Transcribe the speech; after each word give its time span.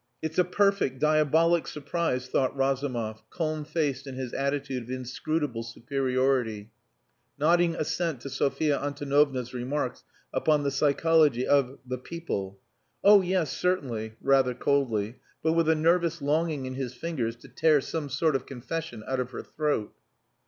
"It's 0.19 0.39
a 0.39 0.43
perfect, 0.43 0.97
diabolic 0.97 1.67
surprise," 1.67 2.27
thought 2.27 2.57
Razumov, 2.57 3.21
calm 3.29 3.63
faced 3.63 4.07
in 4.07 4.15
his 4.15 4.33
attitude 4.33 4.81
of 4.81 4.89
inscrutable 4.89 5.61
superiority, 5.61 6.71
nodding 7.37 7.75
assent 7.75 8.19
to 8.21 8.29
Sophia 8.31 8.79
Antonovna's 8.79 9.53
remarks 9.53 10.03
upon 10.33 10.63
the 10.63 10.71
psychology 10.71 11.45
of 11.45 11.77
"the 11.85 11.99
people," 11.99 12.57
"Oh 13.03 13.21
yes 13.21 13.55
certainly," 13.55 14.13
rather 14.21 14.55
coldly, 14.55 15.17
but 15.43 15.53
with 15.53 15.69
a 15.69 15.75
nervous 15.75 16.19
longing 16.19 16.65
in 16.65 16.73
his 16.73 16.95
fingers 16.95 17.35
to 17.35 17.47
tear 17.47 17.79
some 17.79 18.09
sort 18.09 18.35
of 18.35 18.47
confession 18.47 19.03
out 19.05 19.19
of 19.19 19.29
her 19.29 19.43
throat. 19.43 19.93